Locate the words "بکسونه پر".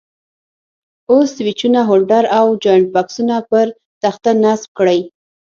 2.95-3.67